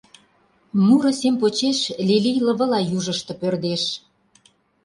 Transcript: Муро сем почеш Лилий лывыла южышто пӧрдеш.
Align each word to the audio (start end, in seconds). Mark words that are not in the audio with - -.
Муро 0.85 1.11
сем 1.19 1.35
почеш 1.41 1.79
Лилий 2.07 2.39
лывыла 2.45 2.79
южышто 2.97 3.33
пӧрдеш. 3.39 3.83